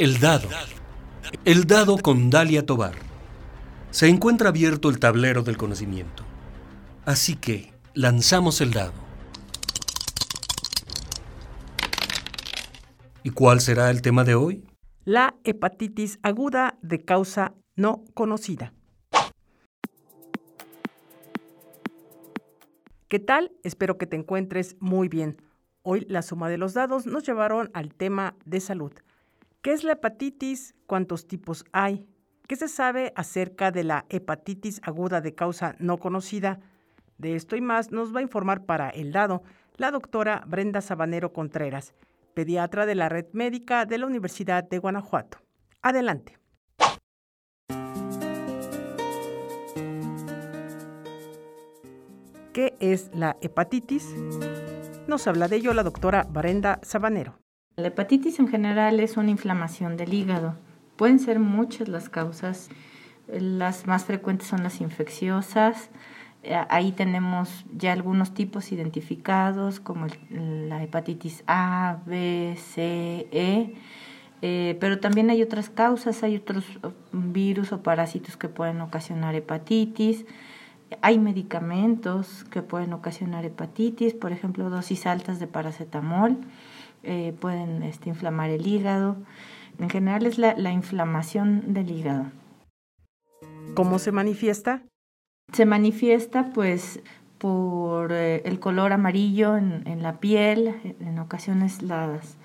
[0.00, 0.48] El dado.
[1.44, 2.94] El dado con Dalia Tobar.
[3.90, 6.24] Se encuentra abierto el tablero del conocimiento.
[7.04, 8.94] Así que lanzamos el dado.
[13.22, 14.64] ¿Y cuál será el tema de hoy?
[15.04, 18.72] La hepatitis aguda de causa no conocida.
[23.08, 23.52] ¿Qué tal?
[23.64, 25.36] Espero que te encuentres muy bien.
[25.82, 28.92] Hoy la suma de los dados nos llevaron al tema de salud.
[29.62, 30.74] ¿Qué es la hepatitis?
[30.86, 32.06] ¿Cuántos tipos hay?
[32.48, 36.60] ¿Qué se sabe acerca de la hepatitis aguda de causa no conocida?
[37.18, 39.42] De esto y más nos va a informar para el dado
[39.76, 41.92] la doctora Brenda Sabanero Contreras,
[42.32, 45.42] pediatra de la Red Médica de la Universidad de Guanajuato.
[45.82, 46.38] Adelante.
[52.54, 54.08] ¿Qué es la hepatitis?
[55.06, 57.40] Nos habla de ello la doctora Brenda Sabanero.
[57.80, 60.54] La hepatitis en general es una inflamación del hígado.
[60.96, 62.68] Pueden ser muchas las causas.
[63.26, 65.88] Las más frecuentes son las infecciosas.
[66.42, 73.74] Eh, ahí tenemos ya algunos tipos identificados como la hepatitis A, B, C, E.
[74.42, 76.64] Eh, pero también hay otras causas, hay otros
[77.12, 80.26] mm, virus o parásitos que pueden ocasionar hepatitis.
[81.00, 86.36] Hay medicamentos que pueden ocasionar hepatitis, por ejemplo, dosis altas de paracetamol.
[87.02, 89.16] Eh, pueden este, inflamar el hígado.
[89.78, 92.26] En general es la, inflamación del hígado.
[93.74, 94.82] ¿Cómo se manifiesta?
[95.52, 97.00] Se manifiesta pues
[97.38, 102.36] por eh, el color amarillo en, en, la piel, en ocasiones las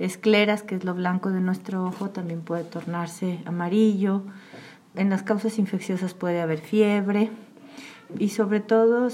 [0.00, 4.24] escleras, que es lo blanco de nuestro ojo, también puede tornarse amarillo.
[4.96, 7.30] En las causas infecciosas puede haber fiebre
[8.18, 9.08] y sobre todo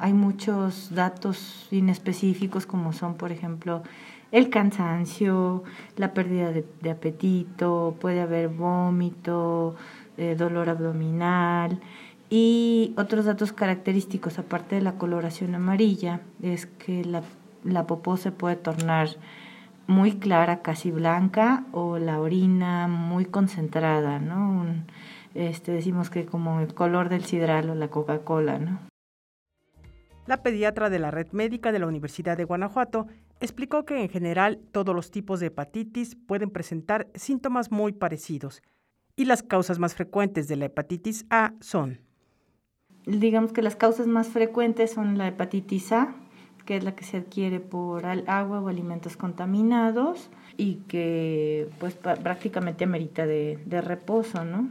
[0.00, 3.82] hay muchos datos inespecíficos como son, por ejemplo,
[4.32, 5.64] el cansancio,
[5.96, 9.74] la pérdida de, apetito, puede haber vómito,
[10.16, 11.80] eh, dolor abdominal
[12.28, 17.22] y otros datos característicos, aparte de la coloración amarilla, es que la,
[17.64, 19.08] la popó se puede tornar
[19.88, 24.64] muy clara, casi blanca, o la orina muy concentrada, ¿no?
[25.34, 28.89] este, decimos que como el color del sidral o la Coca-Cola, ¿no?
[30.26, 33.06] La pediatra de la Red Médica de la Universidad de Guanajuato
[33.40, 38.62] explicó que en general todos los tipos de hepatitis pueden presentar síntomas muy parecidos
[39.16, 42.00] y las causas más frecuentes de la hepatitis A son.
[43.06, 46.14] Digamos que las causas más frecuentes son la hepatitis A,
[46.66, 52.84] que es la que se adquiere por agua o alimentos contaminados y que pues prácticamente
[52.84, 54.68] amerita de, de reposo, ¿no?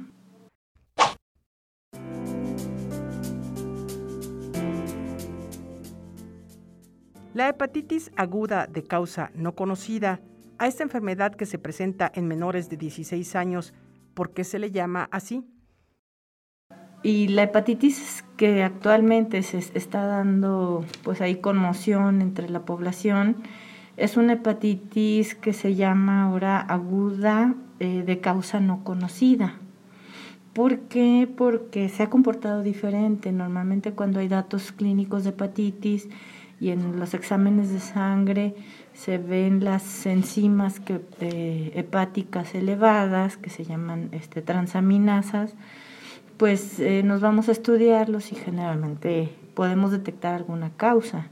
[7.40, 10.20] La hepatitis aguda de causa no conocida,
[10.58, 13.74] a esta enfermedad que se presenta en menores de 16 años,
[14.14, 15.46] ¿por qué se le llama así?
[17.02, 23.38] Y la hepatitis que actualmente se está dando, pues hay conmoción entre la población,
[23.96, 29.56] es una hepatitis que se llama ahora aguda eh, de causa no conocida.
[30.52, 31.30] ¿Por qué?
[31.38, 33.32] Porque se ha comportado diferente.
[33.32, 36.10] Normalmente cuando hay datos clínicos de hepatitis,
[36.60, 38.56] y en los exámenes de sangre
[38.94, 40.82] se ven las enzimas
[41.22, 45.54] eh, hepáticas elevadas que se llaman este, transaminasas,
[46.38, 51.28] pues eh, nos vamos a estudiarlos y generalmente podemos detectar alguna causa.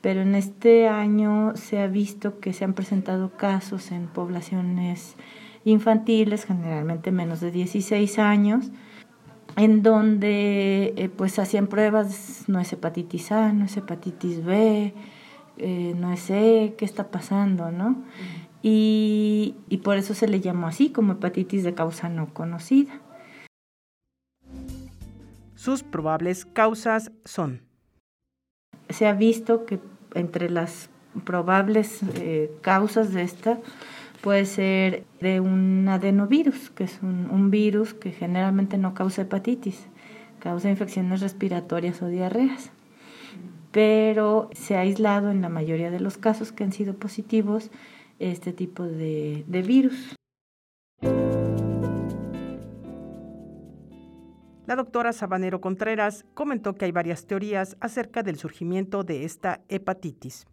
[0.00, 5.16] Pero en este año se ha visto que se han presentado casos en poblaciones
[5.64, 8.70] infantiles, generalmente menos de 16 años,
[9.58, 14.94] en donde eh, pues hacían pruebas, no es hepatitis A, no es hepatitis B,
[15.56, 18.04] eh, no es E, qué está pasando, ¿no?
[18.62, 23.00] Y, y por eso se le llamó así, como hepatitis de causa no conocida.
[25.56, 27.62] Sus probables causas son.
[28.90, 29.80] Se ha visto que
[30.14, 30.88] entre las
[31.24, 33.58] probables eh, causas de esta
[34.20, 39.86] puede ser de un adenovirus, que es un, virus que generalmente no causa hepatitis,
[40.40, 42.70] causa infecciones respiratorias o diarreas.
[43.70, 47.70] Pero se ha aislado en la mayoría de los casos que han sido positivos
[48.18, 50.14] este tipo de, virus.
[54.66, 60.46] La doctora Sabanero Contreras comentó que hay varias teorías acerca del surgimiento de esta hepatitis.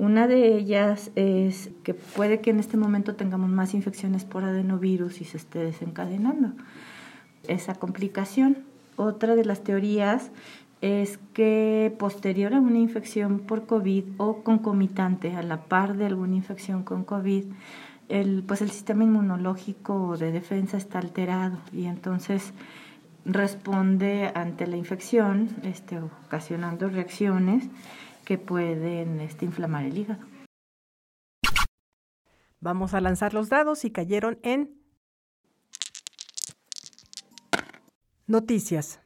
[0.00, 5.20] Una de ellas es que puede que en este momento tengamos más infecciones por adenovirus
[5.20, 6.52] y se esté desencadenando
[7.46, 8.56] esa complicación.
[8.96, 10.30] Otra de las teorías
[10.80, 16.34] es que posterior a una infección por COVID o concomitante a la par de alguna
[16.34, 17.44] infección con COVID,
[18.08, 22.54] el, pues el sistema inmunológico de defensa está alterado y entonces
[23.26, 27.68] responde ante la infección, este, ocasionando reacciones
[28.30, 30.24] que pueden este, inflamar el hígado.
[32.60, 34.80] Vamos a lanzar los dados y cayeron en
[38.28, 39.00] noticias.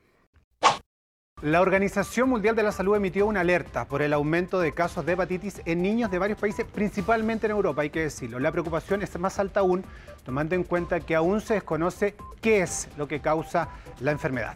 [1.40, 5.14] La Organización Mundial de la Salud emitió una alerta por el aumento de casos de
[5.14, 8.38] hepatitis en niños de varios países, principalmente en Europa, hay que decirlo.
[8.38, 9.86] La preocupación es más alta aún,
[10.22, 13.70] tomando en cuenta que aún se desconoce qué es lo que causa
[14.00, 14.54] la enfermedad.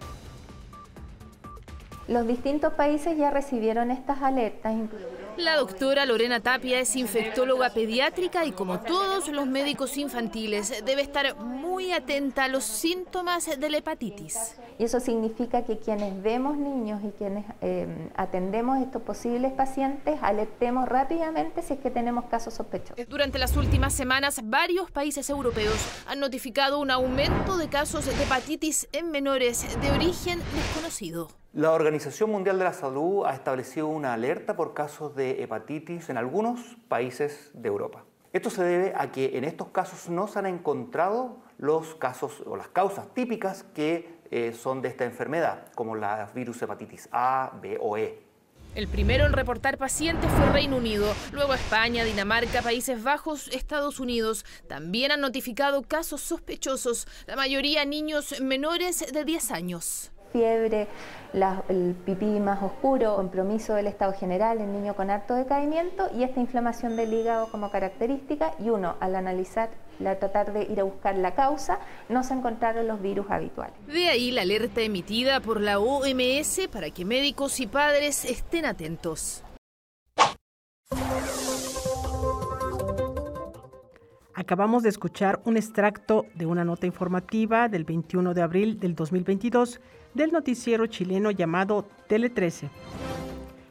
[2.09, 4.75] Los distintos países ya recibieron estas alertas,
[5.39, 11.37] la doctora Lorena Tapia es infectóloga pediátrica y como todos los médicos infantiles debe estar
[11.37, 14.57] muy atenta a los síntomas de la hepatitis.
[14.79, 20.89] Y eso significa que quienes vemos niños y quienes eh, atendemos estos posibles pacientes, alertemos
[20.89, 23.09] rápidamente si es que tenemos casos sospechosos.
[23.09, 25.77] Durante las últimas semanas, varios países europeos
[26.07, 31.29] han notificado un aumento de casos de hepatitis en menores de origen desconocido.
[31.53, 36.19] La Organización Mundial de la Salud ha establecido una alerta por casos de hepatitis en
[36.19, 38.05] algunos países de Europa.
[38.33, 42.57] Esto se debe a que en estos casos no se han encontrado los casos o
[42.57, 47.79] las causas típicas que eh, son de esta enfermedad, como la virus hepatitis A, B
[47.81, 48.29] o E.
[48.75, 54.45] El primero en reportar pacientes fue Reino Unido, luego España, Dinamarca, Países Bajos, Estados Unidos.
[54.69, 60.89] También han notificado casos sospechosos, la mayoría niños menores de 10 años fiebre,
[61.69, 66.41] el pipí más oscuro, compromiso del estado general en niño con harto decaimiento y esta
[66.41, 69.71] inflamación del hígado como característica y uno al analizar,
[70.05, 71.79] al tratar de ir a buscar la causa,
[72.09, 73.75] no se encontraron los virus habituales.
[73.87, 79.45] De ahí la alerta emitida por la OMS para que médicos y padres estén atentos.
[84.39, 89.81] Acabamos de escuchar un extracto de una nota informativa del 21 de abril del 2022
[90.15, 92.71] del noticiero chileno llamado Tele 13.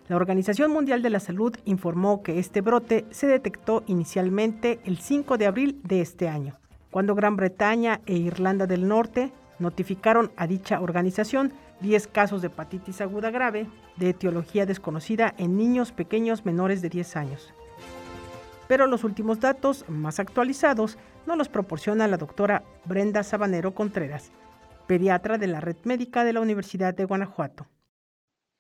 [0.08, 5.38] La Organización Mundial de la Salud informó que este brote se detectó inicialmente el 5
[5.38, 6.56] de abril de este año,
[6.92, 11.52] cuando Gran Bretaña e Irlanda del Norte notificaron a dicha organización
[11.82, 13.68] 10 casos de hepatitis aguda grave
[13.98, 17.54] de etiología desconocida en niños pequeños menores de 10 años.
[18.68, 24.32] Pero los últimos datos más actualizados nos los proporciona la doctora Brenda Sabanero Contreras,
[24.88, 27.68] pediatra de la red médica de la Universidad de Guanajuato.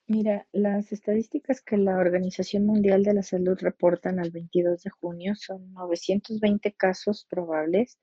[0.09, 5.35] Mira, las estadísticas que la Organización Mundial de la Salud reportan al 22 de junio
[5.35, 7.97] son 920 casos probables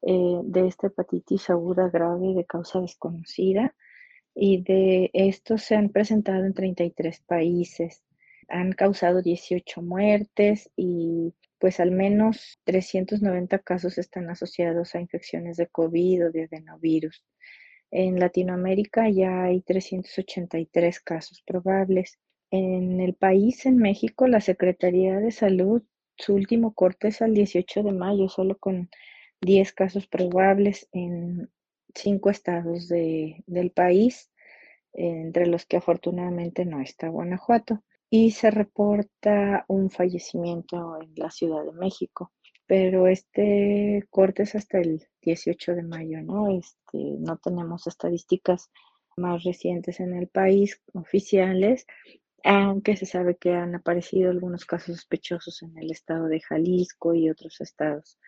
[0.00, 3.74] eh, de esta hepatitis aguda grave de causa desconocida
[4.34, 8.02] y de estos se han presentado en 33 países.
[8.48, 15.66] Han causado 18 muertes y pues al menos 390 casos están asociados a infecciones de
[15.66, 17.24] COVID o de adenovirus.
[17.90, 22.18] En Latinoamérica ya hay 383 casos probables.
[22.50, 25.82] En el país, en México, la Secretaría de Salud,
[26.16, 28.90] su último corte es al 18 de mayo, solo con
[29.40, 31.50] 10 casos probables en
[31.94, 34.30] cinco estados del país,
[34.92, 41.64] entre los que afortunadamente no está Guanajuato y se reporta un fallecimiento en la Ciudad
[41.64, 42.32] de México.
[42.66, 46.56] Pero este corte es hasta el 18 de mayo, ¿no?
[46.58, 48.70] Este, no tenemos estadísticas
[49.16, 51.86] más recientes en el país oficiales,
[52.42, 57.30] aunque se sabe que han aparecido algunos casos sospechosos en el estado de Jalisco y
[57.30, 58.18] otros estados.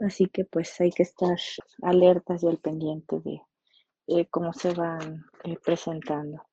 [0.00, 1.36] Así que pues hay que estar
[1.82, 3.40] alertas y al pendiente de
[4.06, 6.47] eh, cómo se van eh, presentando.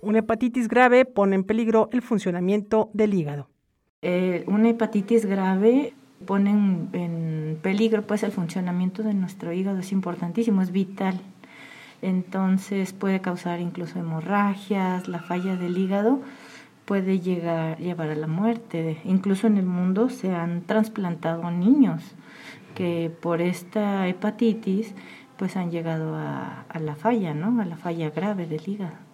[0.00, 3.48] Una hepatitis grave pone en peligro el funcionamiento del hígado.
[4.02, 5.92] Eh, una hepatitis grave
[6.24, 11.20] pone en, peligro pues el funcionamiento de nuestro hígado, es importantísimo, es vital.
[12.00, 16.20] Entonces puede causar incluso hemorragias, la falla del hígado
[16.84, 18.98] puede llegar llevar a la muerte.
[19.04, 22.02] Incluso en el mundo se han trasplantado niños
[22.76, 24.94] que por esta hepatitis
[25.36, 27.60] pues han llegado a, a la falla, ¿no?
[27.60, 29.07] A la falla grave del hígado.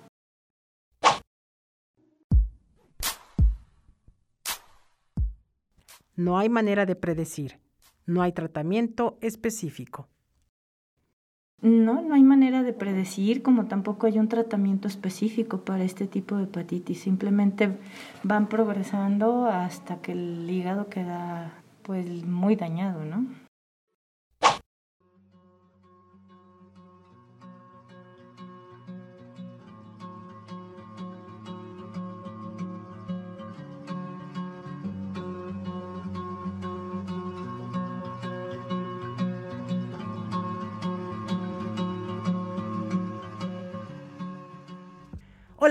[6.16, 7.58] No hay manera de predecir.
[8.06, 10.08] No hay tratamiento específico.
[11.60, 16.36] No, no hay manera de predecir, como tampoco hay un tratamiento específico para este tipo
[16.36, 17.00] de hepatitis.
[17.00, 17.78] Simplemente
[18.22, 23.43] van progresando hasta que el hígado queda pues muy dañado, ¿no?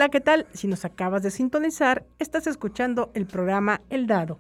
[0.04, 0.48] Hola, ¿qué tal?
[0.52, 4.38] Si nos acabas de sintonizar, estás escuchando el programa El Dado.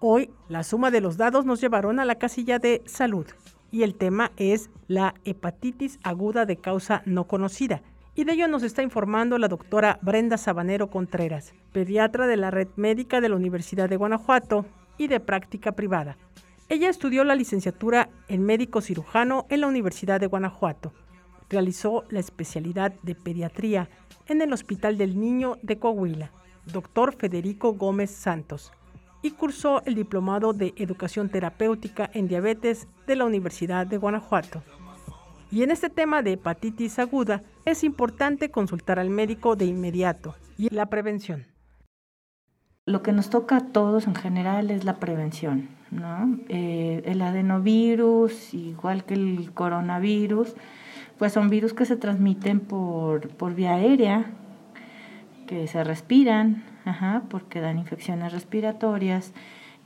[0.00, 3.26] Hoy, la suma de los dados nos llevaron a la casilla de salud
[3.70, 7.82] y el tema es la hepatitis aguda de causa no conocida.
[8.14, 12.68] Y de ello nos está informando la doctora Brenda Sabanero Contreras, pediatra de la Red
[12.76, 14.64] Médica de la Universidad de Guanajuato
[14.96, 16.16] y de práctica privada.
[16.70, 20.94] Ella estudió la licenciatura en médico cirujano en la Universidad de Guanajuato.
[21.54, 23.88] Realizó la especialidad de pediatría
[24.26, 26.32] en el Hospital del Niño de Coahuila,
[26.72, 28.72] doctor Federico Gómez Santos,
[29.22, 34.64] y cursó el diplomado de Educación Terapéutica en Diabetes de la Universidad de Guanajuato.
[35.52, 40.74] Y en este tema de hepatitis aguda es importante consultar al médico de inmediato y
[40.74, 41.46] la prevención.
[42.84, 46.36] Lo que nos toca a todos en general es la prevención, ¿no?
[46.48, 50.56] Eh, el adenovirus, igual que el coronavirus,
[51.24, 54.26] pues son virus que se transmiten por, por vía aérea,
[55.46, 56.62] que se respiran,
[57.30, 59.32] porque dan infecciones respiratorias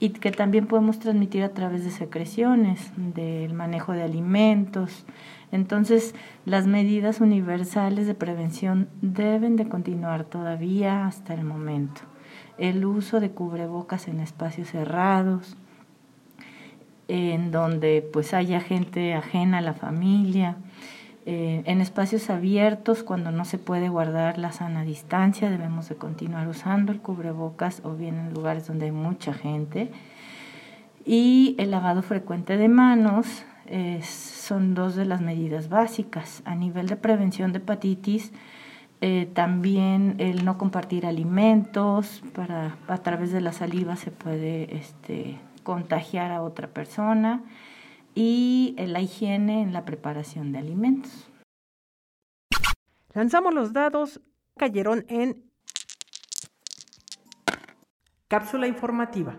[0.01, 5.07] y que también podemos transmitir a través de secreciones, del manejo de alimentos.
[5.53, 12.01] Entonces, las medidas universales de prevención deben de continuar todavía hasta el momento.
[12.59, 15.57] El uso de cubrebocas en espacios cerrados,
[17.07, 20.57] en donde pues haya gente ajena a la familia,
[21.31, 26.49] eh, en espacios abiertos, cuando no se puede guardar la sana distancia, debemos de continuar
[26.49, 29.93] usando el cubrebocas o bien en lugares donde hay mucha gente.
[31.05, 33.45] Y el lavado frecuente de manos
[34.03, 36.41] son dos de las medidas básicas.
[36.47, 38.33] A nivel de prevención de hepatitis,
[39.03, 45.37] eh, también el no compartir alimentos, para, a través de la saliva se puede este,
[45.63, 47.43] contagiar a otra persona
[48.21, 51.31] y la higiene en la preparación de alimentos.
[53.15, 54.21] Lanzamos los dados,
[54.57, 55.49] cayeron en
[58.27, 59.37] cápsula informativa.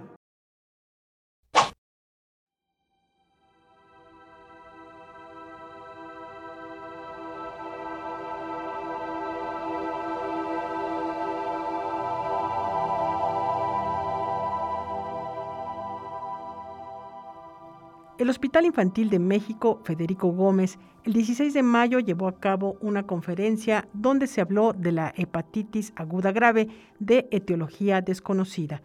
[18.30, 23.88] Hospital Infantil de México, Federico Gómez, el 16 de mayo llevó a cabo una conferencia
[23.94, 26.68] donde se habló de la hepatitis aguda grave
[27.00, 28.84] de etiología desconocida.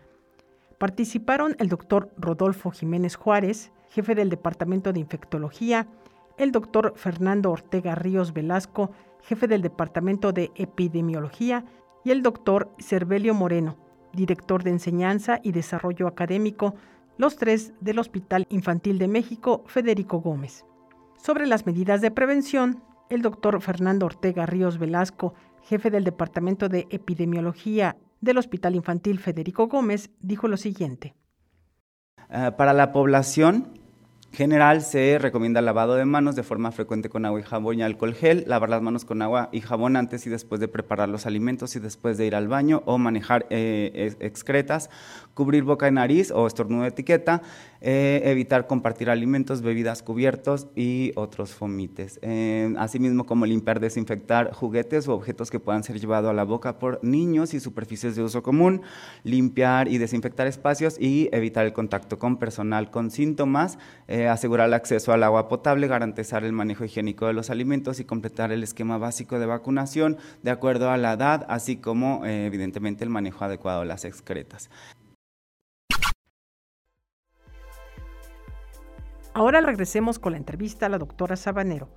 [0.78, 5.88] Participaron el doctor Rodolfo Jiménez Juárez, jefe del Departamento de Infectología,
[6.38, 11.64] el doctor Fernando Ortega Ríos Velasco, jefe del Departamento de Epidemiología,
[12.02, 13.76] y el doctor Cervelio Moreno,
[14.14, 16.74] director de Enseñanza y Desarrollo Académico
[17.16, 20.64] los tres del Hospital Infantil de México Federico Gómez.
[21.16, 26.86] Sobre las medidas de prevención, el doctor Fernando Ortega Ríos Velasco, jefe del Departamento de
[26.90, 31.14] Epidemiología del Hospital Infantil Federico Gómez, dijo lo siguiente.
[32.30, 33.78] Eh, para la población,
[34.34, 38.14] general se recomienda lavado de manos de forma frecuente con agua y jabón y alcohol
[38.14, 41.76] gel, lavar las manos con agua y jabón antes y después de preparar los alimentos
[41.76, 44.90] y después de ir al baño o manejar eh, excretas,
[45.34, 47.42] cubrir boca y nariz o estornudo de etiqueta,
[47.86, 52.18] eh, evitar compartir alimentos, bebidas, cubiertos y otros fomites.
[52.22, 56.78] Eh, asimismo, como limpiar, desinfectar juguetes o objetos que puedan ser llevados a la boca
[56.78, 58.80] por niños y superficies de uso común,
[59.22, 64.74] limpiar y desinfectar espacios y evitar el contacto con personal con síntomas, eh, asegurar el
[64.74, 68.96] acceso al agua potable, garantizar el manejo higiénico de los alimentos y completar el esquema
[68.96, 73.86] básico de vacunación de acuerdo a la edad, así como evidentemente el manejo adecuado de
[73.88, 74.70] las excretas.
[79.36, 81.88] Ahora regresemos con la entrevista a la doctora Sabanero.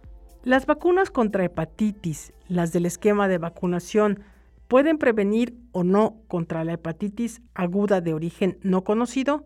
[0.43, 4.23] ¿Las vacunas contra hepatitis, las del esquema de vacunación,
[4.67, 9.45] pueden prevenir o no contra la hepatitis aguda de origen no conocido?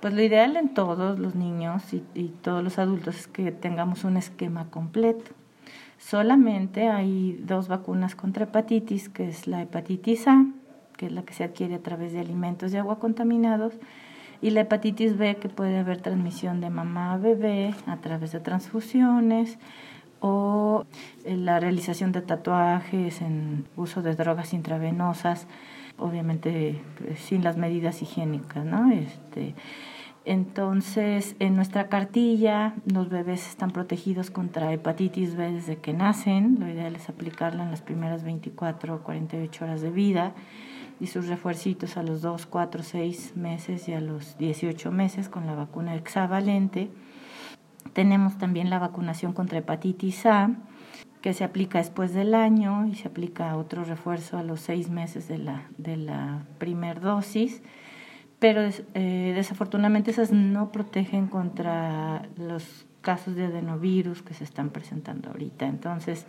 [0.00, 4.04] Pues lo ideal en todos los niños y, y, todos los adultos es que tengamos
[4.04, 5.32] un esquema completo.
[5.98, 10.46] Solamente hay dos vacunas contra hepatitis, que es la hepatitis A,
[10.96, 13.74] que es la que se adquiere a través de alimentos de agua contaminados,
[14.40, 18.40] y la hepatitis B que puede haber transmisión de mamá a bebé a través de
[18.40, 19.58] transfusiones
[20.20, 20.84] o
[21.24, 25.46] eh, la realización de tatuajes en uso de drogas intravenosas,
[25.98, 28.90] obviamente pues, sin las medidas higiénicas, ¿no?
[28.90, 29.54] Este,
[30.24, 36.56] entonces, en nuestra cartilla, los bebés están protegidos contra hepatitis B desde que nacen.
[36.58, 40.34] Lo ideal es aplicarla en las primeras 24 o 48 horas de vida
[41.00, 45.46] y sus refuercitos a los 2, 4, 6 meses y a los 18 meses con
[45.46, 46.90] la vacuna hexavalente.
[47.92, 50.50] Tenemos también la vacunación contra hepatitis A,
[51.20, 55.28] que se aplica después del año y se aplica otro refuerzo a los seis meses
[55.28, 57.62] de la, de la primer dosis,
[58.38, 58.62] pero
[58.94, 65.66] eh, desafortunadamente esas no protegen contra los casos de adenovirus que se están presentando ahorita.
[65.66, 66.26] Entonces,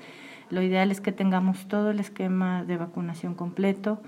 [0.50, 4.02] lo ideal es que tengamos todo el esquema de vacunación completo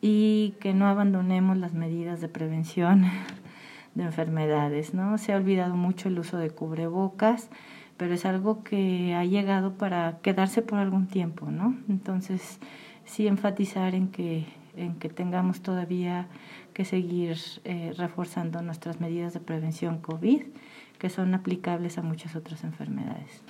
[0.00, 3.04] y que no abandonemos las medidas de prevención
[3.94, 5.18] de enfermedades, ¿no?
[5.18, 7.50] Se ha olvidado mucho el uso de cubrebocas,
[7.96, 11.76] pero es algo que ha llegado para quedarse por algún tiempo, ¿no?
[11.88, 12.60] Entonces,
[13.04, 16.28] sí enfatizar en que, en que tengamos todavía
[16.74, 20.42] que seguir eh, reforzando nuestras medidas de prevención COVID,
[20.98, 23.42] que son aplicables a muchas otras enfermedades.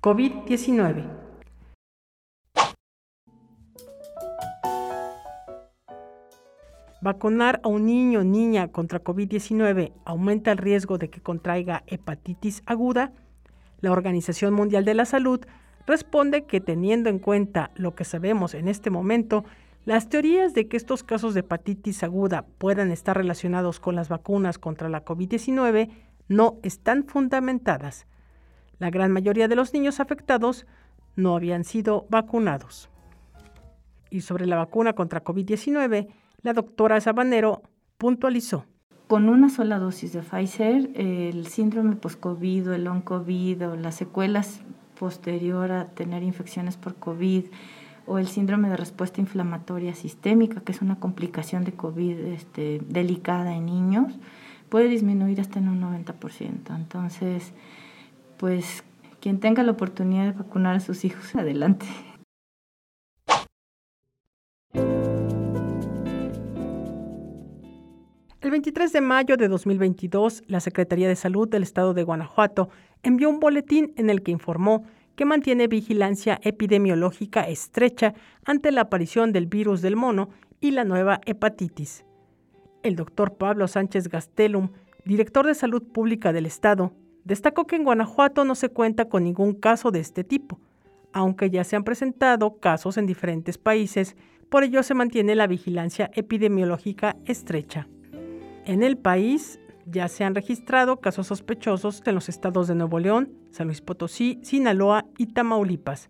[0.00, 1.29] COVID-19
[7.02, 12.62] Vacunar a un niño o niña contra COVID-19 aumenta el riesgo de que contraiga hepatitis
[12.66, 13.12] aguda.
[13.80, 15.40] La Organización Mundial de la Salud
[15.86, 19.44] responde que teniendo en cuenta lo que sabemos en este momento,
[19.86, 24.58] las teorías de que estos casos de hepatitis aguda puedan estar relacionados con las vacunas
[24.58, 25.90] contra la COVID-19
[26.28, 28.06] no están fundamentadas.
[28.78, 30.66] La gran mayoría de los niños afectados
[31.16, 32.90] no habían sido vacunados.
[34.10, 36.08] Y sobre la vacuna contra COVID-19,
[36.42, 37.62] la doctora Sabanero
[37.98, 38.64] puntualizó.
[39.06, 44.60] Con una sola dosis de Pfizer, el síndrome post-COVID o el long-COVID o las secuelas
[44.98, 47.46] posterior a tener infecciones por COVID
[48.06, 53.56] o el síndrome de respuesta inflamatoria sistémica, que es una complicación de COVID este, delicada
[53.56, 54.12] en niños,
[54.68, 56.74] puede disminuir hasta en un 90%.
[56.76, 57.52] Entonces,
[58.36, 58.84] pues
[59.20, 61.86] quien tenga la oportunidad de vacunar a sus hijos, adelante.
[68.50, 72.68] El 23 de mayo de 2022, la Secretaría de Salud del Estado de Guanajuato
[73.04, 74.82] envió un boletín en el que informó
[75.14, 78.12] que mantiene vigilancia epidemiológica estrecha
[78.44, 82.04] ante la aparición del virus del mono y la nueva hepatitis.
[82.82, 84.70] El doctor Pablo Sánchez Gastelum,
[85.04, 89.54] director de Salud Pública del Estado, destacó que en Guanajuato no se cuenta con ningún
[89.54, 90.58] caso de este tipo,
[91.12, 94.16] aunque ya se han presentado casos en diferentes países,
[94.48, 97.86] por ello se mantiene la vigilancia epidemiológica estrecha.
[98.70, 103.32] En el país ya se han registrado casos sospechosos en los estados de Nuevo León,
[103.50, 106.08] San Luis Potosí, Sinaloa y Tamaulipas.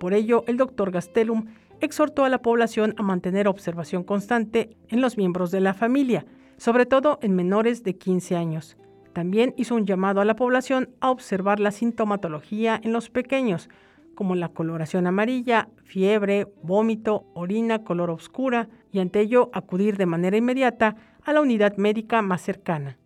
[0.00, 1.44] Por ello, el doctor Gastelum
[1.80, 6.84] exhortó a la población a mantener observación constante en los miembros de la familia, sobre
[6.84, 8.76] todo en menores de 15 años.
[9.12, 13.68] También hizo un llamado a la población a observar la sintomatología en los pequeños,
[14.16, 20.36] como la coloración amarilla, fiebre, vómito, orina color oscura, y ante ello acudir de manera
[20.36, 22.98] inmediata a la unidad médica más cercana.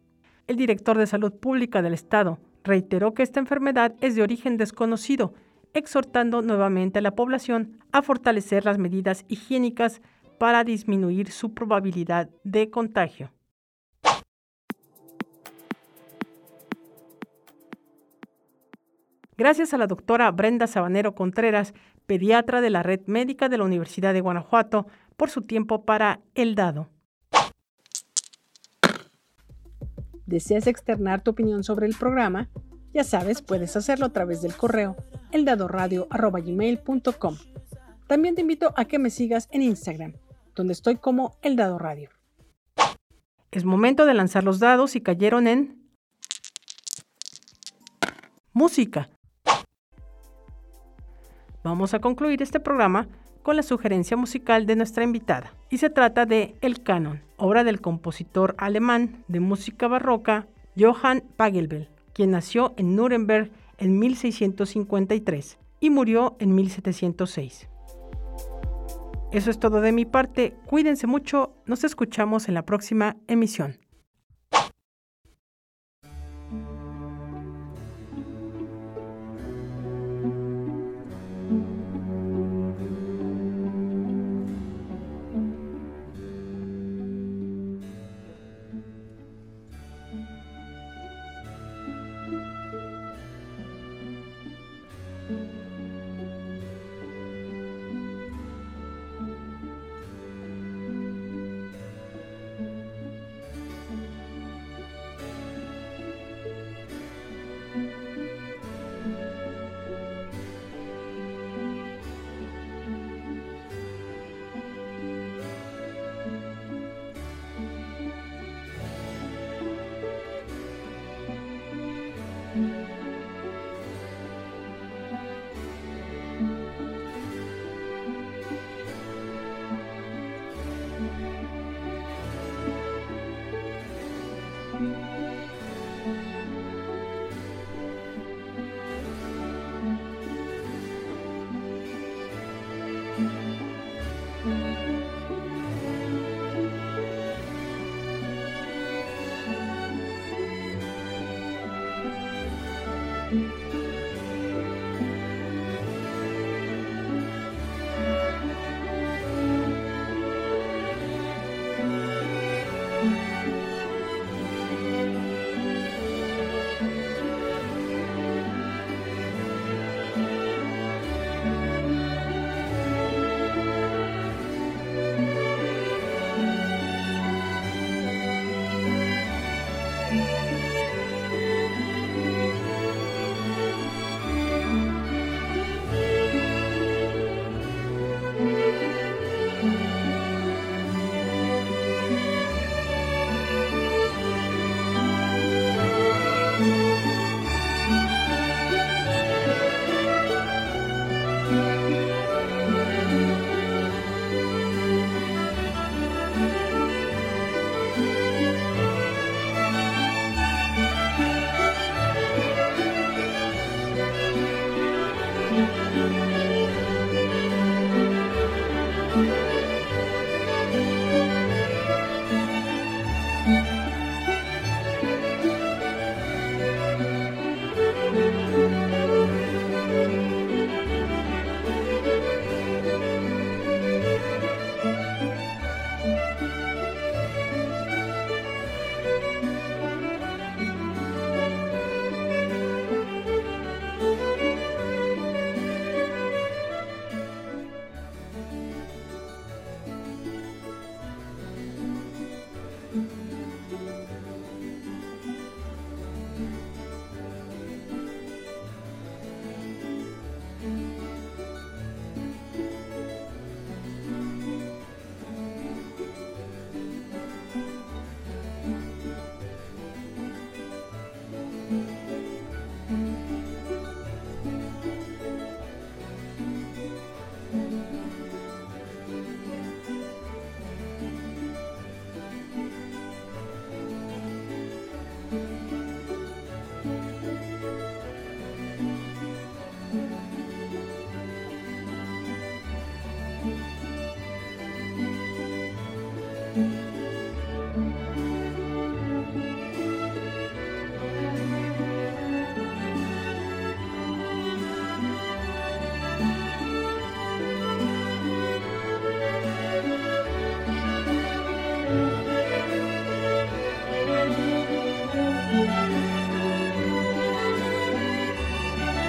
[0.46, 5.34] El director de Salud Pública del Estado reiteró que esta enfermedad es de origen desconocido,
[5.72, 10.00] exhortando nuevamente a la población a fortalecer las medidas higiénicas
[10.38, 13.30] para disminuir su probabilidad de contagio.
[19.36, 21.74] Gracias a la doctora Brenda Sabanero Contreras,
[22.06, 26.54] pediatra de la Red Médica de la Universidad de Guanajuato, por su tiempo para El
[26.54, 26.93] Dado.
[30.26, 32.48] ¿Deseas externar tu opinión sobre el programa?
[32.92, 34.96] Ya sabes, puedes hacerlo a través del correo
[35.32, 37.36] eldadoradio.com.
[38.06, 40.14] También te invito a que me sigas en Instagram,
[40.54, 42.10] donde estoy como El Radio.
[43.50, 45.88] Es momento de lanzar los dados y cayeron en
[48.52, 49.08] música.
[51.62, 53.08] Vamos a concluir este programa
[53.44, 57.82] con la sugerencia musical de nuestra invitada, y se trata de El Canon, obra del
[57.82, 66.36] compositor alemán de música barroca Johann Pachelbel, quien nació en Nuremberg en 1653 y murió
[66.40, 67.68] en 1706.
[69.30, 73.76] Eso es todo de mi parte, cuídense mucho, nos escuchamos en la próxima emisión.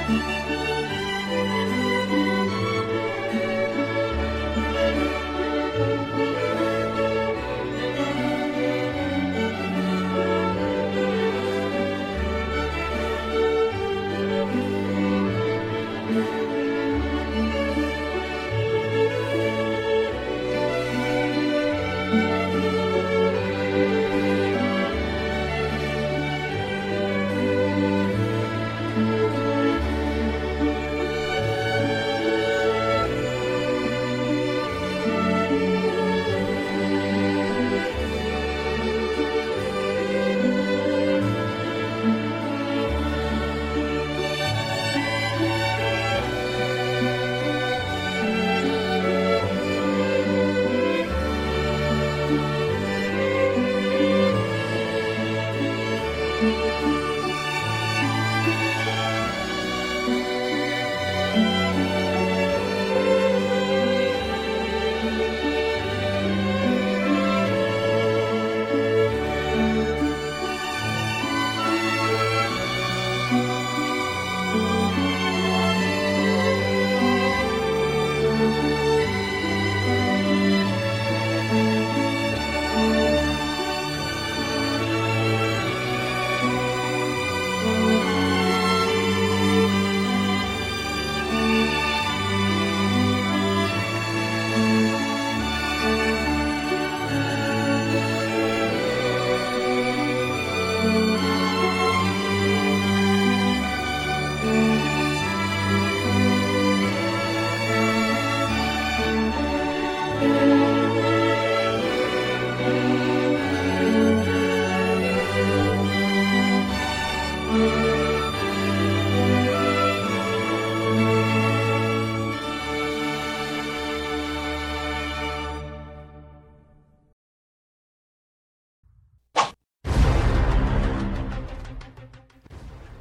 [0.08, 0.45] Bye.